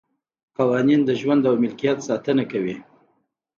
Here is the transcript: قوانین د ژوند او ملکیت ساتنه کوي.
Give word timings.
قوانین 0.57 1.01
د 1.05 1.09
ژوند 1.21 1.41
او 1.49 1.55
ملکیت 1.63 1.97
ساتنه 2.07 2.43
کوي. 2.51 2.75